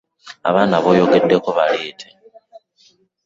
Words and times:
Abaana 0.49 0.75
b'oyogeddeko 0.83 1.49
bonna 1.53 1.57
baleete. 1.57 2.07